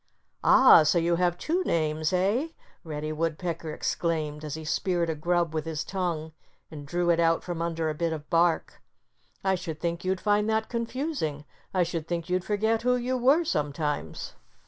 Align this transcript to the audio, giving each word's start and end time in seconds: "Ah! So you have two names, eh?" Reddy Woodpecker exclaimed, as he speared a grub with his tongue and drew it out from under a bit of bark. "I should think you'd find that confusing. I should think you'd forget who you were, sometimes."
"Ah! 0.43 0.81
So 0.81 0.97
you 0.97 1.17
have 1.17 1.37
two 1.37 1.63
names, 1.63 2.11
eh?" 2.11 2.47
Reddy 2.83 3.11
Woodpecker 3.11 3.71
exclaimed, 3.71 4.43
as 4.43 4.55
he 4.55 4.65
speared 4.65 5.11
a 5.11 5.13
grub 5.15 5.53
with 5.53 5.65
his 5.65 5.83
tongue 5.83 6.31
and 6.71 6.87
drew 6.87 7.11
it 7.11 7.19
out 7.19 7.43
from 7.43 7.61
under 7.61 7.87
a 7.87 7.93
bit 7.93 8.11
of 8.11 8.27
bark. 8.27 8.81
"I 9.43 9.53
should 9.53 9.79
think 9.79 10.03
you'd 10.03 10.19
find 10.19 10.49
that 10.49 10.69
confusing. 10.69 11.45
I 11.71 11.83
should 11.83 12.07
think 12.07 12.29
you'd 12.31 12.43
forget 12.43 12.81
who 12.81 12.95
you 12.95 13.15
were, 13.15 13.43
sometimes." 13.45 14.33